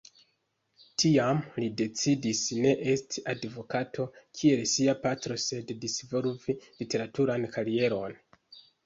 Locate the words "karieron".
7.59-8.17